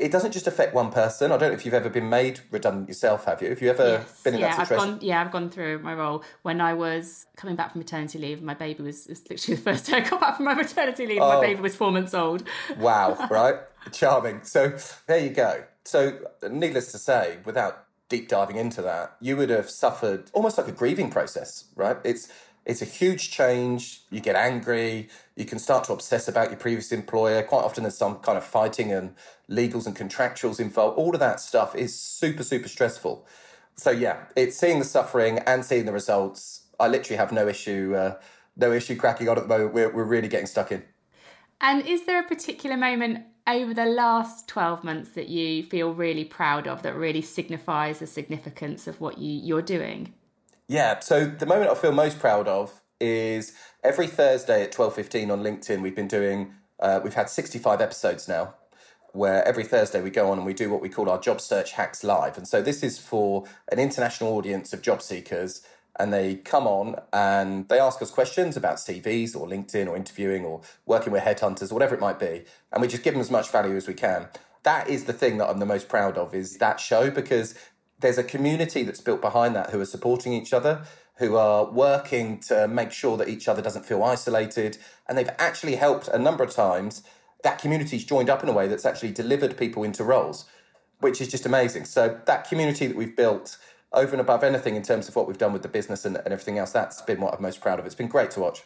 it 0.00 0.10
doesn't 0.10 0.32
just 0.32 0.46
affect 0.46 0.74
one 0.74 0.90
person. 0.90 1.30
I 1.30 1.36
don't 1.36 1.50
know 1.50 1.54
if 1.54 1.64
you've 1.64 1.74
ever 1.74 1.90
been 1.90 2.08
made 2.08 2.40
redundant 2.50 2.88
yourself, 2.88 3.26
have 3.26 3.42
you? 3.42 3.50
Have 3.50 3.60
you 3.60 3.68
ever 3.68 3.84
yes, 3.84 4.22
been 4.22 4.34
in 4.34 4.40
yeah, 4.40 4.56
that 4.56 4.66
situation? 4.66 4.88
I've 4.94 4.98
gone, 4.98 5.06
yeah, 5.06 5.20
I've 5.20 5.30
gone 5.30 5.50
through 5.50 5.80
my 5.80 5.94
role 5.94 6.24
when 6.42 6.60
I 6.60 6.72
was 6.72 7.26
coming 7.36 7.54
back 7.54 7.72
from 7.72 7.80
maternity 7.80 8.18
leave. 8.18 8.42
My 8.42 8.54
baby 8.54 8.82
was, 8.82 9.06
was 9.08 9.28
literally 9.28 9.56
the 9.56 9.62
first 9.62 9.86
day 9.90 9.98
I 9.98 10.00
got 10.00 10.20
back 10.20 10.36
from 10.36 10.46
my 10.46 10.54
maternity 10.54 11.06
leave. 11.06 11.20
Oh. 11.20 11.28
My 11.28 11.40
baby 11.40 11.60
was 11.60 11.76
four 11.76 11.92
months 11.92 12.14
old. 12.14 12.44
Wow, 12.78 13.26
right? 13.30 13.56
Charming. 13.92 14.42
So 14.42 14.76
there 15.06 15.18
you 15.18 15.30
go. 15.30 15.64
So, 15.84 16.18
needless 16.48 16.92
to 16.92 16.98
say, 16.98 17.38
without 17.44 17.84
deep 18.08 18.28
diving 18.28 18.56
into 18.56 18.80
that, 18.82 19.16
you 19.20 19.36
would 19.36 19.50
have 19.50 19.68
suffered 19.68 20.30
almost 20.32 20.56
like 20.56 20.68
a 20.68 20.72
grieving 20.72 21.10
process, 21.10 21.64
right? 21.76 21.96
It's 22.04 22.32
it's 22.66 22.82
a 22.82 22.86
huge 22.86 23.30
change. 23.30 24.02
You 24.10 24.20
get 24.20 24.36
angry. 24.36 25.08
You 25.36 25.44
can 25.44 25.58
start 25.58 25.84
to 25.84 25.92
obsess 25.92 26.28
about 26.28 26.50
your 26.50 26.58
previous 26.58 26.92
employer. 26.92 27.42
Quite 27.42 27.64
often, 27.64 27.84
there's 27.84 27.96
some 27.96 28.16
kind 28.16 28.36
of 28.36 28.44
fighting 28.44 28.92
and 28.92 29.14
legals 29.50 29.86
and 29.86 29.96
contractuals 29.96 30.60
involved. 30.60 30.98
All 30.98 31.14
of 31.14 31.20
that 31.20 31.40
stuff 31.40 31.74
is 31.74 31.98
super, 31.98 32.42
super 32.42 32.68
stressful. 32.68 33.26
So 33.76 33.90
yeah, 33.90 34.24
it's 34.36 34.58
seeing 34.58 34.78
the 34.78 34.84
suffering 34.84 35.38
and 35.40 35.64
seeing 35.64 35.86
the 35.86 35.92
results. 35.92 36.64
I 36.78 36.88
literally 36.88 37.16
have 37.16 37.32
no 37.32 37.48
issue, 37.48 37.94
uh, 37.96 38.16
no 38.56 38.72
issue 38.72 38.96
cracking 38.96 39.28
on 39.28 39.38
at 39.38 39.44
the 39.44 39.48
moment. 39.48 39.72
We're 39.72 39.90
we're 39.90 40.04
really 40.04 40.28
getting 40.28 40.46
stuck 40.46 40.70
in. 40.70 40.84
And 41.60 41.86
is 41.86 42.06
there 42.06 42.20
a 42.20 42.26
particular 42.26 42.76
moment 42.76 43.24
over 43.46 43.74
the 43.74 43.86
last 43.86 44.48
12 44.48 44.84
months 44.84 45.10
that 45.10 45.28
you 45.28 45.62
feel 45.62 45.92
really 45.92 46.24
proud 46.24 46.66
of 46.66 46.82
that 46.82 46.94
really 46.94 47.22
signifies 47.22 47.98
the 47.98 48.06
significance 48.06 48.86
of 48.86 49.00
what 49.00 49.18
you, 49.18 49.32
you're 49.32 49.62
doing? 49.62 50.14
Yeah, 50.70 51.00
so 51.00 51.26
the 51.26 51.46
moment 51.46 51.68
I 51.68 51.74
feel 51.74 51.90
most 51.90 52.20
proud 52.20 52.46
of 52.46 52.80
is 53.00 53.54
every 53.82 54.06
Thursday 54.06 54.62
at 54.62 54.72
12.15 54.72 55.32
on 55.32 55.42
LinkedIn, 55.42 55.82
we've 55.82 55.96
been 55.96 56.06
doing, 56.06 56.54
uh, 56.78 57.00
we've 57.02 57.14
had 57.14 57.28
65 57.28 57.80
episodes 57.80 58.28
now, 58.28 58.54
where 59.10 59.44
every 59.44 59.64
Thursday 59.64 60.00
we 60.00 60.10
go 60.10 60.30
on 60.30 60.38
and 60.38 60.46
we 60.46 60.54
do 60.54 60.70
what 60.70 60.80
we 60.80 60.88
call 60.88 61.10
our 61.10 61.18
job 61.18 61.40
search 61.40 61.72
hacks 61.72 62.04
live. 62.04 62.36
And 62.38 62.46
so 62.46 62.62
this 62.62 62.84
is 62.84 63.00
for 63.00 63.46
an 63.72 63.80
international 63.80 64.36
audience 64.36 64.72
of 64.72 64.80
job 64.80 65.02
seekers 65.02 65.62
and 65.98 66.12
they 66.12 66.36
come 66.36 66.68
on 66.68 67.00
and 67.12 67.68
they 67.68 67.80
ask 67.80 68.00
us 68.00 68.12
questions 68.12 68.56
about 68.56 68.76
CVs 68.76 69.34
or 69.34 69.48
LinkedIn 69.48 69.88
or 69.88 69.96
interviewing 69.96 70.44
or 70.44 70.60
working 70.86 71.12
with 71.12 71.24
headhunters 71.24 71.72
or 71.72 71.74
whatever 71.74 71.96
it 71.96 72.00
might 72.00 72.20
be. 72.20 72.44
And 72.72 72.80
we 72.80 72.86
just 72.86 73.02
give 73.02 73.14
them 73.14 73.20
as 73.20 73.28
much 73.28 73.50
value 73.50 73.76
as 73.76 73.88
we 73.88 73.94
can. 73.94 74.28
That 74.62 74.88
is 74.88 75.04
the 75.04 75.12
thing 75.14 75.38
that 75.38 75.48
I'm 75.48 75.58
the 75.58 75.66
most 75.66 75.88
proud 75.88 76.18
of 76.18 76.34
is 76.34 76.58
that 76.58 76.80
show 76.80 77.10
because 77.10 77.54
there's 78.00 78.18
a 78.18 78.24
community 78.24 78.82
that's 78.82 79.00
built 79.00 79.20
behind 79.20 79.54
that 79.56 79.70
who 79.70 79.80
are 79.80 79.86
supporting 79.86 80.32
each 80.32 80.52
other, 80.52 80.84
who 81.16 81.36
are 81.36 81.70
working 81.70 82.38
to 82.40 82.66
make 82.66 82.92
sure 82.92 83.16
that 83.16 83.28
each 83.28 83.46
other 83.48 83.62
doesn't 83.62 83.84
feel 83.84 84.02
isolated. 84.02 84.78
And 85.08 85.16
they've 85.16 85.30
actually 85.38 85.76
helped 85.76 86.08
a 86.08 86.18
number 86.18 86.42
of 86.42 86.50
times. 86.50 87.02
That 87.42 87.58
community's 87.58 88.04
joined 88.04 88.30
up 88.30 88.42
in 88.42 88.48
a 88.48 88.52
way 88.52 88.68
that's 88.68 88.84
actually 88.84 89.12
delivered 89.12 89.56
people 89.56 89.82
into 89.82 90.04
roles, 90.04 90.46
which 91.00 91.20
is 91.20 91.28
just 91.28 91.46
amazing. 91.46 91.84
So 91.84 92.20
that 92.26 92.48
community 92.48 92.86
that 92.86 92.96
we've 92.96 93.16
built 93.16 93.58
over 93.92 94.12
and 94.12 94.20
above 94.20 94.44
anything 94.44 94.76
in 94.76 94.82
terms 94.82 95.08
of 95.08 95.16
what 95.16 95.26
we've 95.26 95.38
done 95.38 95.52
with 95.52 95.62
the 95.62 95.68
business 95.68 96.04
and, 96.04 96.16
and 96.16 96.28
everything 96.28 96.58
else, 96.58 96.72
that's 96.72 97.02
been 97.02 97.20
what 97.20 97.34
I'm 97.34 97.42
most 97.42 97.60
proud 97.60 97.78
of. 97.78 97.86
It's 97.86 97.94
been 97.94 98.08
great 98.08 98.30
to 98.32 98.40
watch. 98.40 98.62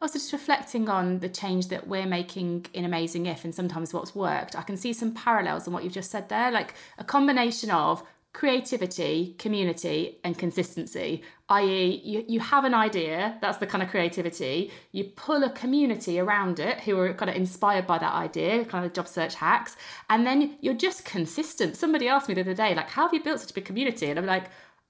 Also, 0.00 0.18
just 0.18 0.32
reflecting 0.32 0.88
on 0.88 1.18
the 1.18 1.28
change 1.28 1.68
that 1.68 1.88
we're 1.88 2.06
making 2.06 2.66
in 2.72 2.84
Amazing 2.84 3.26
If 3.26 3.44
and 3.44 3.52
sometimes 3.52 3.92
what's 3.92 4.14
worked, 4.14 4.54
I 4.54 4.62
can 4.62 4.76
see 4.76 4.92
some 4.92 5.12
parallels 5.12 5.66
in 5.66 5.72
what 5.72 5.82
you've 5.82 5.92
just 5.92 6.10
said 6.10 6.28
there, 6.28 6.52
like 6.52 6.74
a 6.98 7.04
combination 7.04 7.70
of 7.70 8.04
creativity, 8.38 9.34
community, 9.36 10.16
and 10.22 10.38
consistency. 10.38 11.24
I.e., 11.48 12.00
you, 12.04 12.24
you 12.28 12.38
have 12.38 12.64
an 12.64 12.72
idea, 12.72 13.36
that's 13.40 13.58
the 13.58 13.66
kind 13.66 13.82
of 13.82 13.90
creativity. 13.90 14.70
You 14.92 15.06
pull 15.16 15.42
a 15.42 15.50
community 15.50 16.20
around 16.20 16.60
it 16.60 16.78
who 16.82 16.96
are 17.00 17.12
kind 17.14 17.28
of 17.28 17.34
inspired 17.34 17.88
by 17.88 17.98
that 17.98 18.12
idea, 18.12 18.64
kind 18.64 18.86
of 18.86 18.92
job 18.92 19.08
search 19.08 19.34
hacks, 19.34 19.74
and 20.08 20.24
then 20.24 20.56
you're 20.60 20.74
just 20.74 21.04
consistent. 21.04 21.76
Somebody 21.76 22.06
asked 22.06 22.28
me 22.28 22.34
the 22.36 22.42
other 22.42 22.54
day, 22.54 22.76
like, 22.76 22.90
how 22.90 23.02
have 23.02 23.12
you 23.12 23.24
built 23.24 23.40
such 23.40 23.50
a 23.50 23.54
big 23.54 23.64
community? 23.64 24.08
And 24.08 24.20
I'm 24.20 24.26
like, 24.26 24.44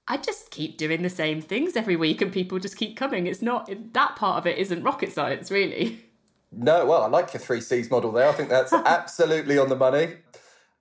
I 0.07 0.17
just 0.17 0.51
keep 0.51 0.77
doing 0.77 1.01
the 1.01 1.09
same 1.09 1.41
things 1.41 1.75
every 1.75 1.95
week 1.95 2.21
and 2.21 2.31
people 2.31 2.59
just 2.59 2.77
keep 2.77 2.95
coming. 2.95 3.25
It's 3.25 3.41
not, 3.41 3.67
that 3.93 4.15
part 4.15 4.37
of 4.37 4.45
it 4.45 4.59
isn't 4.59 4.83
rocket 4.83 5.11
science, 5.11 5.49
really. 5.49 6.05
No, 6.51 6.85
well, 6.85 7.01
I 7.01 7.07
like 7.07 7.33
your 7.33 7.41
three 7.41 7.61
C's 7.61 7.89
model 7.89 8.11
there. 8.11 8.29
I 8.29 8.31
think 8.31 8.49
that's 8.49 8.73
absolutely 8.85 9.57
on 9.57 9.69
the 9.69 9.75
money 9.75 10.17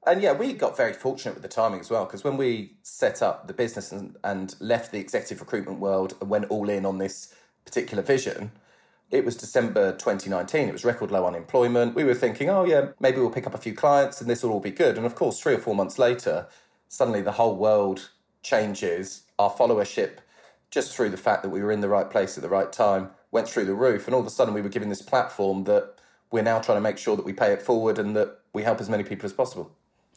and 0.08 0.22
yeah, 0.22 0.32
we 0.32 0.54
got 0.54 0.74
very 0.74 0.94
fortunate 0.94 1.34
with 1.34 1.42
the 1.42 1.48
timing 1.48 1.80
as 1.80 1.90
well 1.90 2.06
because 2.06 2.24
when 2.24 2.38
we 2.38 2.72
set 2.82 3.20
up 3.20 3.46
the 3.46 3.52
business 3.52 3.92
and, 3.92 4.16
and 4.24 4.56
left 4.58 4.90
the 4.90 4.98
executive 4.98 5.40
recruitment 5.40 5.80
world 5.80 6.14
and 6.20 6.30
went 6.30 6.46
all 6.46 6.70
in 6.70 6.86
on 6.86 6.96
this 6.96 7.34
particular 7.66 8.02
vision, 8.02 8.52
it 9.10 9.22
was 9.22 9.36
December 9.36 9.92
2019. 9.92 10.66
It 10.66 10.72
was 10.72 10.84
record 10.84 11.10
low 11.10 11.26
unemployment. 11.26 11.94
We 11.94 12.04
were 12.04 12.14
thinking, 12.14 12.48
oh, 12.48 12.64
yeah, 12.64 12.88
maybe 12.98 13.18
we'll 13.18 13.30
pick 13.30 13.46
up 13.46 13.54
a 13.54 13.58
few 13.58 13.74
clients 13.74 14.20
and 14.20 14.30
this 14.30 14.42
will 14.42 14.50
all 14.50 14.60
be 14.60 14.70
good. 14.70 14.96
And 14.96 15.04
of 15.04 15.14
course, 15.14 15.40
three 15.40 15.54
or 15.54 15.58
four 15.58 15.74
months 15.74 15.98
later, 15.98 16.46
suddenly 16.88 17.20
the 17.20 17.32
whole 17.32 17.56
world 17.56 18.08
changes. 18.42 19.24
Our 19.38 19.50
followership, 19.50 20.18
just 20.70 20.96
through 20.96 21.10
the 21.10 21.18
fact 21.18 21.42
that 21.42 21.50
we 21.50 21.62
were 21.62 21.70
in 21.72 21.82
the 21.82 21.88
right 21.88 22.10
place 22.10 22.38
at 22.38 22.42
the 22.42 22.48
right 22.48 22.72
time, 22.72 23.10
went 23.30 23.46
through 23.46 23.66
the 23.66 23.74
roof. 23.74 24.06
And 24.06 24.14
all 24.14 24.22
of 24.22 24.26
a 24.26 24.30
sudden, 24.30 24.54
we 24.54 24.62
were 24.62 24.70
given 24.70 24.88
this 24.88 25.02
platform 25.02 25.64
that 25.64 25.96
we're 26.30 26.42
now 26.42 26.60
trying 26.60 26.78
to 26.78 26.82
make 26.82 26.98
sure 26.98 27.14
that 27.14 27.26
we 27.26 27.34
pay 27.34 27.52
it 27.52 27.60
forward 27.60 27.98
and 27.98 28.16
that 28.16 28.38
we 28.54 28.62
help 28.62 28.80
as 28.80 28.88
many 28.88 29.04
people 29.04 29.26
as 29.26 29.32
possible. 29.34 29.70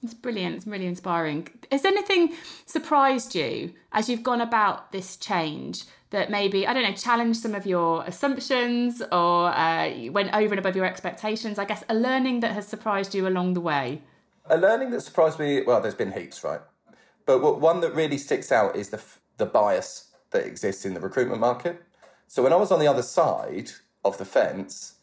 It's 0.04 0.14
brilliant. 0.16 0.56
It's 0.56 0.68
really 0.68 0.88
inspiring. 0.88 1.48
Has 1.72 1.86
anything 1.86 2.34
surprised 2.66 3.36
you 3.36 3.74
as 3.92 4.10
you've 4.10 4.24
gone 4.24 4.42
about 4.42 4.92
this 4.92 5.16
change 5.16 5.84
that 6.10 6.30
maybe, 6.30 6.66
I 6.66 6.74
don't 6.74 6.84
know, 6.84 6.94
challenged 6.94 7.40
some 7.40 7.54
of 7.54 7.66
your 7.66 8.04
assumptions 8.06 9.02
or 9.12 9.50
uh, 9.50 10.10
went 10.12 10.34
over 10.34 10.54
and 10.54 10.60
above 10.60 10.76
your 10.76 10.86
expectations? 10.86 11.60
I 11.60 11.66
guess 11.66 11.84
a 11.88 11.94
learning 11.94 12.40
that 12.40 12.52
has 12.54 12.68
surprised 12.68 13.14
you 13.14 13.28
along 13.28 13.54
the 13.54 13.62
way? 13.62 14.02
A 14.50 14.58
learning 14.58 14.90
that 14.92 15.02
surprised 15.02 15.40
me, 15.40 15.62
well, 15.62 15.80
there's 15.82 15.96
been 15.96 16.12
heaps, 16.12 16.44
right? 16.44 16.62
But 17.26 17.42
what, 17.42 17.62
one 17.62 17.82
that 17.82 17.94
really 17.94 18.18
sticks 18.18 18.52
out 18.52 18.76
is 18.76 18.90
the, 18.90 19.02
the 19.38 19.46
bias 19.46 20.08
that 20.32 20.46
exists 20.46 20.84
in 20.84 20.96
the 20.96 21.00
recruitment 21.00 21.40
market. 21.40 21.84
So 22.28 22.42
when 22.42 22.54
I 22.54 22.56
was 22.56 22.72
on 22.72 22.80
the 22.80 22.88
other 22.88 23.04
side 23.04 23.72
of 24.04 24.18
the 24.18 24.26
fence, 24.26 24.96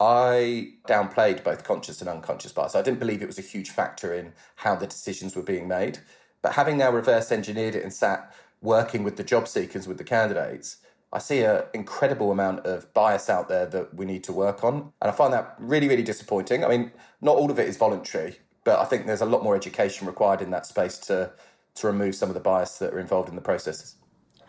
I 0.00 0.74
downplayed 0.86 1.42
both 1.42 1.64
conscious 1.64 2.00
and 2.00 2.08
unconscious 2.08 2.52
bias. 2.52 2.74
I 2.74 2.82
didn't 2.82 3.00
believe 3.00 3.20
it 3.20 3.26
was 3.26 3.38
a 3.38 3.42
huge 3.42 3.70
factor 3.70 4.14
in 4.14 4.32
how 4.56 4.76
the 4.76 4.86
decisions 4.86 5.34
were 5.34 5.42
being 5.42 5.66
made. 5.66 5.98
But 6.40 6.52
having 6.52 6.78
now 6.78 6.92
reverse 6.92 7.32
engineered 7.32 7.74
it 7.74 7.82
and 7.82 7.92
sat 7.92 8.32
working 8.60 9.02
with 9.02 9.16
the 9.16 9.24
job 9.24 9.48
seekers, 9.48 9.88
with 9.88 9.98
the 9.98 10.04
candidates, 10.04 10.76
I 11.12 11.18
see 11.18 11.42
an 11.42 11.62
incredible 11.74 12.30
amount 12.30 12.60
of 12.66 12.92
bias 12.92 13.28
out 13.28 13.48
there 13.48 13.66
that 13.66 13.94
we 13.94 14.04
need 14.04 14.22
to 14.24 14.32
work 14.32 14.62
on. 14.62 14.92
And 15.00 15.10
I 15.10 15.12
find 15.12 15.32
that 15.32 15.54
really, 15.58 15.88
really 15.88 16.02
disappointing. 16.02 16.64
I 16.64 16.68
mean, 16.68 16.92
not 17.20 17.36
all 17.36 17.50
of 17.50 17.58
it 17.58 17.68
is 17.68 17.76
voluntary, 17.76 18.38
but 18.62 18.78
I 18.78 18.84
think 18.84 19.06
there's 19.06 19.22
a 19.22 19.26
lot 19.26 19.42
more 19.42 19.56
education 19.56 20.06
required 20.06 20.42
in 20.42 20.50
that 20.50 20.66
space 20.66 20.98
to, 20.98 21.32
to 21.76 21.86
remove 21.86 22.14
some 22.14 22.28
of 22.28 22.34
the 22.34 22.40
bias 22.40 22.78
that 22.78 22.92
are 22.92 23.00
involved 23.00 23.28
in 23.28 23.36
the 23.36 23.40
processes. 23.40 23.96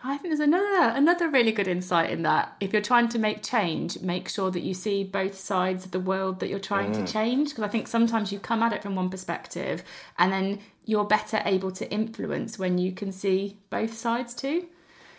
I 0.02 0.16
think 0.16 0.30
there's 0.30 0.40
another 0.40 0.96
another 0.96 1.28
really 1.28 1.52
good 1.52 1.68
insight 1.68 2.10
in 2.10 2.22
that. 2.22 2.56
If 2.60 2.72
you're 2.72 2.80
trying 2.80 3.08
to 3.10 3.18
make 3.18 3.42
change, 3.42 4.00
make 4.00 4.28
sure 4.28 4.50
that 4.50 4.60
you 4.60 4.72
see 4.72 5.04
both 5.04 5.38
sides 5.38 5.84
of 5.84 5.90
the 5.90 6.00
world 6.00 6.40
that 6.40 6.48
you're 6.48 6.58
trying 6.58 6.92
mm. 6.92 7.04
to 7.04 7.12
change. 7.12 7.50
Because 7.50 7.64
I 7.64 7.68
think 7.68 7.86
sometimes 7.86 8.32
you 8.32 8.38
come 8.38 8.62
at 8.62 8.72
it 8.72 8.82
from 8.82 8.94
one 8.94 9.10
perspective, 9.10 9.82
and 10.18 10.32
then 10.32 10.60
you're 10.84 11.04
better 11.04 11.42
able 11.44 11.70
to 11.72 11.90
influence 11.90 12.58
when 12.58 12.78
you 12.78 12.92
can 12.92 13.12
see 13.12 13.58
both 13.68 13.94
sides 13.94 14.34
too. 14.34 14.68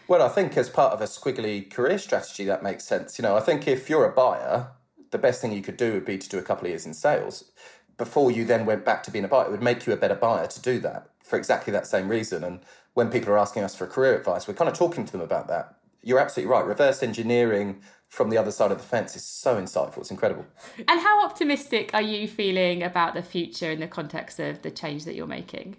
Well, 0.08 0.24
I 0.24 0.30
think 0.30 0.58
as 0.58 0.70
part 0.70 0.94
of 0.94 1.02
a 1.02 1.06
squiggly 1.06 1.70
career 1.70 1.98
strategy, 1.98 2.44
that 2.46 2.64
makes 2.64 2.84
sense. 2.84 3.20
You 3.20 3.24
know, 3.24 3.38
I 3.38 3.40
think 3.40 3.68
if 3.68 3.90
you're 3.90 4.06
a 4.06 4.12
buyer, 4.12 4.68
the 5.12 5.18
best 5.18 5.42
thing 5.42 5.52
you 5.52 5.62
could 5.62 5.78
do 5.78 5.94
would 5.94 6.06
be 6.06 6.18
to 6.18 6.30
do 6.30 6.40
a 6.40 6.42
couple 6.42 6.66
of 6.66 6.70
years 6.70 6.86
in 6.86 6.94
sales 6.94 7.52
before 7.98 8.32
you 8.32 8.44
then 8.46 8.66
went 8.66 8.84
back 8.84 9.04
to 9.04 9.12
being 9.12 9.26
a 9.26 9.28
buyer. 9.28 9.46
It 9.46 9.52
would 9.52 9.62
make 9.62 9.86
you 9.86 9.94
a 9.94 9.98
better 9.98 10.16
buyer 10.16 10.48
to 10.48 10.62
do 10.62 10.80
that 10.80 11.08
for 11.24 11.38
exactly 11.38 11.72
that 11.74 11.88
same 11.88 12.10
reason. 12.10 12.44
And 12.44 12.60
when 12.94 13.10
people 13.10 13.32
are 13.32 13.38
asking 13.38 13.64
us 13.64 13.76
for 13.76 13.88
career 13.88 14.18
advice, 14.18 14.48
we're 14.48 14.54
kind 14.54 14.70
of 14.70 14.78
talking 14.78 15.06
to 15.06 15.12
them 15.12 15.22
about 15.22 15.48
that. 15.48 15.76
You're 16.04 16.20
absolutely 16.20 16.52
right. 16.52 16.66
Reverse 16.66 17.04
engineering 17.04 17.82
from 18.08 18.30
the 18.30 18.38
other 18.38 18.52
side 18.52 18.72
of 18.72 18.78
the 18.78 18.84
fence 18.84 19.16
is 19.16 19.24
so 19.24 19.56
insightful. 19.56 20.00
It's 20.00 20.12
incredible. 20.12 20.46
And 20.78 21.00
how 21.00 21.24
optimistic 21.24 21.92
are 21.94 22.02
you 22.02 22.28
feeling 22.28 22.84
about 22.84 23.14
the 23.14 23.24
future 23.24 23.72
in 23.72 23.80
the 23.80 23.88
context 23.88 24.40
of 24.40 24.64
the 24.64 24.72
change 24.72 25.06
that 25.06 25.16
you're 25.16 25.28
making? 25.28 25.78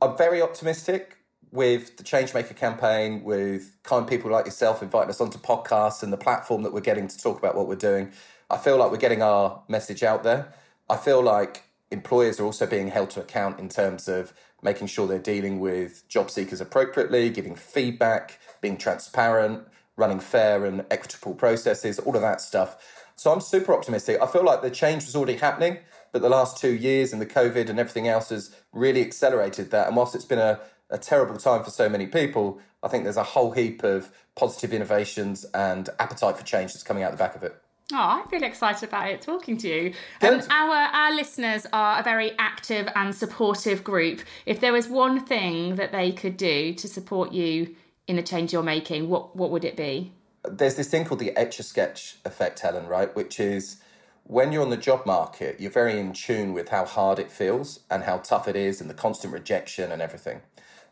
I'm 0.00 0.16
very 0.16 0.42
optimistic 0.42 1.18
with 1.52 1.98
the 1.98 2.02
Changemaker 2.02 2.56
campaign, 2.56 3.22
with 3.22 3.76
kind 3.84 4.08
people 4.08 4.30
like 4.30 4.46
yourself 4.46 4.82
inviting 4.82 5.10
us 5.10 5.20
onto 5.20 5.38
podcasts 5.38 6.02
and 6.02 6.12
the 6.12 6.16
platform 6.16 6.62
that 6.62 6.72
we're 6.72 6.80
getting 6.80 7.06
to 7.06 7.18
talk 7.18 7.38
about 7.38 7.54
what 7.54 7.68
we're 7.68 7.76
doing. 7.76 8.10
I 8.50 8.56
feel 8.56 8.78
like 8.78 8.90
we're 8.90 8.96
getting 8.96 9.22
our 9.22 9.62
message 9.68 10.02
out 10.02 10.24
there. 10.24 10.52
I 10.90 10.96
feel 10.96 11.22
like 11.22 11.62
employers 11.92 12.40
are 12.40 12.44
also 12.44 12.66
being 12.66 12.88
held 12.88 13.10
to 13.10 13.20
account 13.20 13.60
in 13.60 13.68
terms 13.68 14.08
of 14.08 14.32
making 14.62 14.86
sure 14.86 15.06
they're 15.06 15.18
dealing 15.18 15.60
with 15.60 16.08
job 16.08 16.30
seekers 16.30 16.60
appropriately, 16.60 17.30
giving 17.30 17.54
feedback, 17.54 18.38
being 18.60 18.76
transparent, 18.76 19.66
running 19.96 20.20
fair 20.20 20.64
and 20.64 20.84
equitable 20.90 21.34
processes, 21.34 21.98
all 21.98 22.16
of 22.16 22.22
that 22.22 22.40
stuff. 22.40 22.76
So 23.16 23.32
I'm 23.32 23.40
super 23.40 23.74
optimistic. 23.74 24.20
I 24.20 24.26
feel 24.26 24.44
like 24.44 24.62
the 24.62 24.70
change 24.70 25.04
was 25.04 25.14
already 25.14 25.36
happening, 25.36 25.78
but 26.12 26.22
the 26.22 26.28
last 26.28 26.56
two 26.56 26.72
years 26.72 27.12
and 27.12 27.20
the 27.20 27.26
COVID 27.26 27.68
and 27.68 27.78
everything 27.78 28.08
else 28.08 28.30
has 28.30 28.54
really 28.72 29.02
accelerated 29.02 29.70
that. 29.70 29.86
And 29.86 29.96
whilst 29.96 30.14
it's 30.14 30.24
been 30.24 30.38
a, 30.38 30.60
a 30.90 30.98
terrible 30.98 31.36
time 31.36 31.62
for 31.62 31.70
so 31.70 31.88
many 31.88 32.06
people, 32.06 32.58
I 32.82 32.88
think 32.88 33.04
there's 33.04 33.16
a 33.16 33.22
whole 33.22 33.52
heap 33.52 33.84
of 33.84 34.10
positive 34.34 34.72
innovations 34.72 35.44
and 35.54 35.88
appetite 36.00 36.36
for 36.36 36.44
change 36.44 36.72
that's 36.72 36.82
coming 36.82 37.02
out 37.02 37.12
the 37.12 37.16
back 37.16 37.36
of 37.36 37.42
it. 37.42 37.61
Oh, 37.92 37.96
I 37.96 38.24
feel 38.30 38.42
excited 38.42 38.88
about 38.88 39.10
it 39.10 39.20
talking 39.20 39.56
to 39.58 39.68
you. 39.68 39.94
Um, 40.22 40.40
our 40.50 40.74
our 40.74 41.14
listeners 41.14 41.66
are 41.72 42.00
a 42.00 42.02
very 42.02 42.32
active 42.38 42.88
and 42.94 43.14
supportive 43.14 43.84
group. 43.84 44.20
If 44.46 44.60
there 44.60 44.72
was 44.72 44.88
one 44.88 45.24
thing 45.24 45.76
that 45.76 45.92
they 45.92 46.12
could 46.12 46.36
do 46.36 46.72
to 46.74 46.88
support 46.88 47.32
you 47.32 47.74
in 48.06 48.16
the 48.16 48.22
change 48.22 48.52
you're 48.52 48.62
making, 48.62 49.08
what 49.08 49.36
what 49.36 49.50
would 49.50 49.64
it 49.64 49.76
be? 49.76 50.12
There's 50.48 50.74
this 50.74 50.88
thing 50.88 51.04
called 51.04 51.20
the 51.20 51.36
etch 51.36 51.60
a 51.60 51.62
sketch 51.62 52.16
effect, 52.24 52.60
Helen, 52.60 52.86
right? 52.86 53.14
Which 53.14 53.38
is 53.38 53.76
when 54.24 54.52
you're 54.52 54.62
on 54.62 54.70
the 54.70 54.76
job 54.76 55.04
market, 55.04 55.60
you're 55.60 55.70
very 55.70 55.98
in 55.98 56.12
tune 56.12 56.52
with 56.52 56.70
how 56.70 56.84
hard 56.84 57.18
it 57.18 57.30
feels 57.30 57.80
and 57.90 58.04
how 58.04 58.18
tough 58.18 58.48
it 58.48 58.56
is 58.56 58.80
and 58.80 58.88
the 58.88 58.94
constant 58.94 59.32
rejection 59.32 59.92
and 59.92 60.00
everything. 60.00 60.40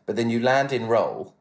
But 0.05 0.15
then 0.15 0.29
you 0.29 0.39
land 0.39 0.71
in 0.71 0.87
role 0.87 1.33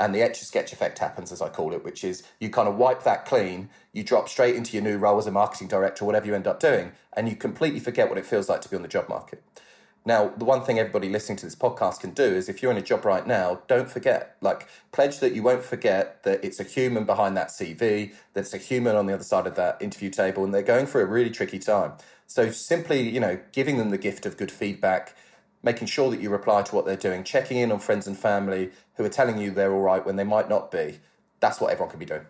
and 0.00 0.14
the 0.14 0.22
etch 0.22 0.40
a 0.40 0.44
sketch 0.46 0.72
effect 0.72 0.98
happens, 0.98 1.30
as 1.30 1.42
I 1.42 1.50
call 1.50 1.74
it, 1.74 1.84
which 1.84 2.02
is 2.02 2.22
you 2.40 2.48
kind 2.48 2.66
of 2.66 2.76
wipe 2.76 3.04
that 3.04 3.26
clean, 3.26 3.68
you 3.92 4.02
drop 4.02 4.30
straight 4.30 4.56
into 4.56 4.72
your 4.72 4.82
new 4.82 4.96
role 4.96 5.18
as 5.18 5.26
a 5.26 5.30
marketing 5.30 5.68
director 5.68 6.04
or 6.04 6.06
whatever 6.06 6.26
you 6.26 6.34
end 6.34 6.46
up 6.46 6.58
doing, 6.58 6.92
and 7.12 7.28
you 7.28 7.36
completely 7.36 7.80
forget 7.80 8.08
what 8.08 8.16
it 8.16 8.24
feels 8.24 8.48
like 8.48 8.62
to 8.62 8.68
be 8.70 8.76
on 8.76 8.82
the 8.82 8.88
job 8.88 9.10
market. 9.10 9.42
Now, 10.06 10.32
the 10.34 10.46
one 10.46 10.62
thing 10.62 10.78
everybody 10.78 11.10
listening 11.10 11.36
to 11.38 11.44
this 11.44 11.54
podcast 11.54 12.00
can 12.00 12.12
do 12.12 12.24
is 12.24 12.48
if 12.48 12.62
you're 12.62 12.70
in 12.70 12.78
a 12.78 12.82
job 12.82 13.04
right 13.04 13.26
now, 13.26 13.60
don't 13.68 13.90
forget, 13.90 14.36
like, 14.40 14.66
pledge 14.92 15.18
that 15.18 15.34
you 15.34 15.42
won't 15.42 15.62
forget 15.62 16.22
that 16.22 16.42
it's 16.42 16.58
a 16.58 16.64
human 16.64 17.04
behind 17.04 17.36
that 17.36 17.48
CV, 17.48 18.14
that 18.32 18.40
it's 18.40 18.54
a 18.54 18.58
human 18.58 18.96
on 18.96 19.04
the 19.04 19.12
other 19.12 19.22
side 19.22 19.46
of 19.46 19.56
that 19.56 19.76
interview 19.82 20.08
table, 20.08 20.42
and 20.42 20.54
they're 20.54 20.62
going 20.62 20.86
through 20.86 21.02
a 21.02 21.06
really 21.06 21.28
tricky 21.28 21.58
time. 21.58 21.92
So 22.26 22.50
simply, 22.50 23.06
you 23.06 23.20
know, 23.20 23.38
giving 23.52 23.76
them 23.76 23.90
the 23.90 23.98
gift 23.98 24.24
of 24.24 24.38
good 24.38 24.50
feedback, 24.50 25.14
making 25.62 25.86
sure 25.86 26.10
that 26.10 26.20
you 26.20 26.30
reply 26.30 26.62
to 26.62 26.74
what 26.74 26.86
they're 26.86 26.96
doing, 26.96 27.24
checking 27.24 27.58
in 27.58 27.70
on 27.70 27.78
friends 27.78 28.06
and 28.06 28.18
family 28.18 28.70
who 28.94 29.04
are 29.04 29.10
telling 29.10 29.38
you 29.38 29.50
they're 29.50 29.72
all 29.72 29.80
right 29.80 30.04
when 30.04 30.16
they 30.16 30.24
might 30.24 30.48
not 30.48 30.70
be. 30.70 31.00
That's 31.40 31.60
what 31.60 31.70
everyone 31.70 31.90
can 31.90 31.98
be 31.98 32.06
doing. 32.06 32.26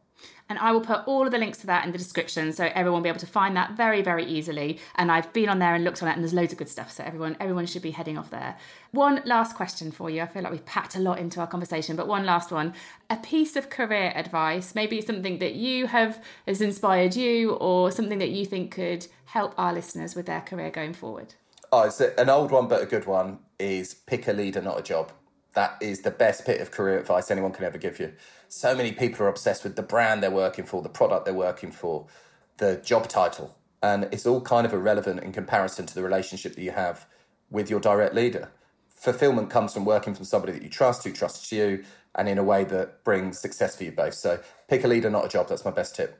And 0.53 0.59
I 0.59 0.71
will 0.71 0.81
put 0.81 1.01
all 1.07 1.25
of 1.25 1.31
the 1.31 1.39
links 1.39 1.57
to 1.61 1.65
that 1.65 1.83
in 1.83 1.91
the 1.91 1.97
description 1.97 2.53
so 2.53 2.65
everyone 2.75 2.99
will 2.99 3.05
be 3.05 3.09
able 3.09 3.19
to 3.21 3.25
find 3.25 3.57
that 3.57 3.71
very, 3.71 4.03
very 4.03 4.23
easily. 4.23 4.77
And 4.93 5.11
I've 5.11 5.33
been 5.33 5.49
on 5.49 5.57
there 5.57 5.73
and 5.73 5.83
looked 5.83 6.03
on 6.03 6.09
it 6.09 6.11
and 6.11 6.21
there's 6.21 6.31
loads 6.31 6.51
of 6.51 6.59
good 6.59 6.69
stuff. 6.69 6.91
So 6.91 7.03
everyone 7.03 7.35
everyone 7.39 7.65
should 7.65 7.81
be 7.81 7.89
heading 7.89 8.19
off 8.19 8.29
there. 8.29 8.55
One 8.91 9.23
last 9.25 9.55
question 9.55 9.91
for 9.91 10.11
you. 10.11 10.21
I 10.21 10.27
feel 10.27 10.43
like 10.43 10.51
we've 10.51 10.63
packed 10.63 10.95
a 10.95 10.99
lot 10.99 11.17
into 11.17 11.39
our 11.39 11.47
conversation, 11.47 11.95
but 11.95 12.07
one 12.07 12.23
last 12.23 12.51
one. 12.51 12.75
A 13.09 13.17
piece 13.17 13.55
of 13.55 13.71
career 13.71 14.13
advice, 14.15 14.75
maybe 14.75 15.01
something 15.01 15.39
that 15.39 15.55
you 15.55 15.87
have 15.87 16.23
has 16.45 16.61
inspired 16.61 17.15
you 17.15 17.53
or 17.53 17.89
something 17.89 18.19
that 18.19 18.29
you 18.29 18.45
think 18.45 18.69
could 18.69 19.07
help 19.25 19.55
our 19.57 19.73
listeners 19.73 20.13
with 20.13 20.27
their 20.27 20.41
career 20.41 20.69
going 20.69 20.93
forward. 20.93 21.33
Oh, 21.71 21.81
it's 21.81 21.99
an 21.99 22.29
old 22.29 22.51
one 22.51 22.67
but 22.67 22.83
a 22.83 22.85
good 22.85 23.07
one 23.07 23.39
is 23.57 23.95
pick 23.95 24.27
a 24.27 24.33
leader, 24.33 24.61
not 24.61 24.79
a 24.79 24.83
job. 24.83 25.11
That 25.53 25.77
is 25.81 26.01
the 26.01 26.11
best 26.11 26.45
bit 26.45 26.61
of 26.61 26.71
career 26.71 26.99
advice 26.99 27.29
anyone 27.29 27.51
can 27.51 27.65
ever 27.65 27.77
give 27.77 27.99
you. 27.99 28.13
So 28.47 28.75
many 28.75 28.91
people 28.91 29.25
are 29.25 29.29
obsessed 29.29 29.63
with 29.63 29.75
the 29.75 29.83
brand 29.83 30.23
they're 30.23 30.31
working 30.31 30.65
for, 30.65 30.81
the 30.81 30.89
product 30.89 31.25
they're 31.25 31.33
working 31.33 31.71
for, 31.71 32.07
the 32.57 32.77
job 32.77 33.07
title. 33.07 33.55
And 33.81 34.07
it's 34.11 34.25
all 34.25 34.41
kind 34.41 34.65
of 34.65 34.73
irrelevant 34.73 35.21
in 35.21 35.31
comparison 35.31 35.85
to 35.85 35.93
the 35.93 36.03
relationship 36.03 36.55
that 36.55 36.61
you 36.61 36.71
have 36.71 37.05
with 37.51 37.69
your 37.69 37.79
direct 37.79 38.15
leader. 38.15 38.51
Fulfillment 38.89 39.49
comes 39.49 39.73
from 39.73 39.85
working 39.85 40.15
from 40.15 40.25
somebody 40.25 40.53
that 40.53 40.63
you 40.63 40.69
trust, 40.69 41.03
who 41.03 41.11
trusts 41.11 41.51
you, 41.51 41.83
and 42.15 42.29
in 42.29 42.37
a 42.37 42.43
way 42.43 42.63
that 42.63 43.03
brings 43.03 43.37
success 43.39 43.75
for 43.75 43.83
you 43.83 43.91
both. 43.91 44.13
So 44.13 44.39
pick 44.67 44.83
a 44.83 44.87
leader, 44.87 45.09
not 45.09 45.25
a 45.25 45.29
job. 45.29 45.49
That's 45.49 45.65
my 45.65 45.71
best 45.71 45.95
tip. 45.95 46.19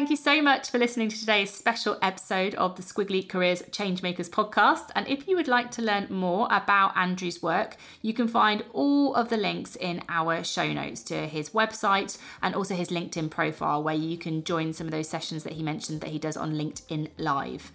Thank 0.00 0.08
you 0.08 0.16
so 0.16 0.40
much 0.40 0.70
for 0.70 0.78
listening 0.78 1.10
to 1.10 1.18
today's 1.18 1.50
special 1.50 1.98
episode 2.00 2.54
of 2.54 2.74
the 2.74 2.82
Squiggly 2.82 3.28
Careers 3.28 3.60
Changemakers 3.64 4.30
podcast. 4.30 4.88
And 4.94 5.06
if 5.06 5.28
you 5.28 5.36
would 5.36 5.46
like 5.46 5.70
to 5.72 5.82
learn 5.82 6.06
more 6.08 6.48
about 6.50 6.96
Andrew's 6.96 7.42
work, 7.42 7.76
you 8.00 8.14
can 8.14 8.26
find 8.26 8.64
all 8.72 9.14
of 9.14 9.28
the 9.28 9.36
links 9.36 9.76
in 9.76 10.02
our 10.08 10.42
show 10.42 10.72
notes 10.72 11.02
to 11.02 11.26
his 11.26 11.50
website 11.50 12.16
and 12.40 12.54
also 12.54 12.74
his 12.74 12.88
LinkedIn 12.88 13.28
profile, 13.28 13.82
where 13.82 13.94
you 13.94 14.16
can 14.16 14.42
join 14.42 14.72
some 14.72 14.86
of 14.86 14.90
those 14.90 15.06
sessions 15.06 15.44
that 15.44 15.52
he 15.52 15.62
mentioned 15.62 16.00
that 16.00 16.08
he 16.08 16.18
does 16.18 16.34
on 16.38 16.54
LinkedIn 16.54 17.10
Live. 17.18 17.70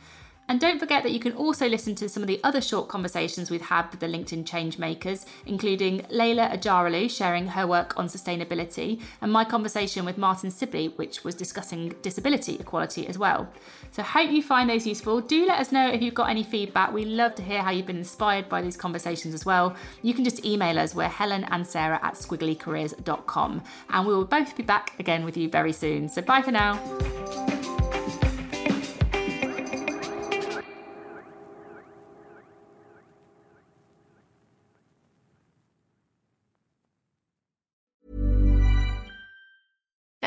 And 0.48 0.60
don't 0.60 0.80
forget 0.80 1.04
that 1.04 1.12
you 1.12 1.20
can 1.20 1.34
also 1.34 1.68
listen 1.68 1.96
to 1.96 2.08
some 2.08 2.22
of 2.22 2.28
the 2.28 2.40
other 2.44 2.62
short 2.62 2.88
conversations 2.88 3.50
we've 3.50 3.62
had 3.62 3.90
with 3.90 4.00
the 4.00 4.08
LinkedIn 4.08 4.46
Changemakers, 4.46 5.26
including 5.46 6.02
Leyla 6.12 6.52
Acaroglu 6.54 7.10
sharing 7.10 7.48
her 7.48 7.66
work 7.66 7.98
on 7.98 8.08
sustainability, 8.08 9.02
and 9.22 9.32
my 9.32 9.44
conversation 9.44 10.06
with 10.06 10.18
Martyn 10.18 10.52
Sibley, 10.52 10.90
which 10.98 11.24
was 11.24 11.34
discussing 11.34 11.96
disability 12.04 12.58
equality 12.60 13.08
as 13.08 13.18
well. 13.18 13.50
So, 13.92 14.04
hope 14.04 14.30
you 14.30 14.44
find 14.44 14.70
those 14.70 14.86
useful. 14.86 15.22
Do 15.22 15.46
let 15.46 15.60
us 15.60 15.72
know 15.72 15.90
if 15.90 16.02
you've 16.02 16.14
got 16.14 16.30
any 16.30 16.44
feedback. 16.44 16.94
We 16.94 17.06
love 17.06 17.34
to 17.36 17.42
hear 17.42 17.62
how 17.62 17.72
you've 17.72 17.88
been 17.88 17.98
inspired 17.98 18.48
by 18.48 18.62
these 18.62 18.78
conversations 18.78 19.34
as 19.34 19.46
well. 19.46 19.76
You 20.02 20.14
can 20.14 20.24
just 20.24 20.46
email 20.46 20.78
us. 20.78 20.94
We're 20.94 21.08
Helen 21.08 21.46
and 21.46 21.66
Sarah 21.66 22.00
at 22.04 22.16
squigglycareers.com. 22.16 23.64
And 23.90 24.08
we 24.08 24.14
will 24.14 24.26
both 24.26 24.56
be 24.56 24.64
back 24.64 25.00
again 25.00 25.26
with 25.26 25.38
you 25.38 25.50
very 25.50 25.74
soon. 25.74 26.10
So, 26.10 26.22
bye 26.22 26.42
for 26.42 26.52
now. 26.52 27.45